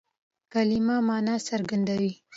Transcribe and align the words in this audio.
کلیمه 0.53 0.95
مانا 1.07 1.35
څرګندوي. 1.49 2.13